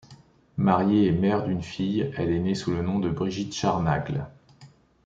Mariée 0.57 1.05
et 1.05 1.11
mère 1.11 1.43
d'une 1.45 1.61
fille, 1.61 2.11
elle 2.17 2.31
est 2.31 2.39
née 2.39 2.55
sous 2.55 2.71
le 2.71 2.81
nom 2.81 2.97
de 2.97 3.11
Brigitte 3.11 3.53
Scharnagl. 3.53 4.25